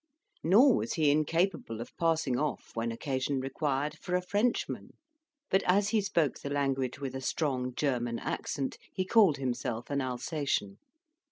[0.43, 4.95] Nor was he incapable of passing off, when occasion required, for a Frenchman;
[5.51, 10.01] but as he spoke the language with a strong German accent, he called himself an
[10.01, 10.79] Alsatian.